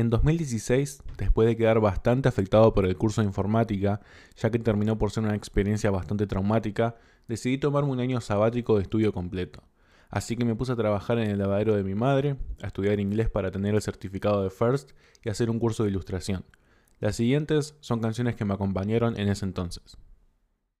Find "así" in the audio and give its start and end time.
10.08-10.36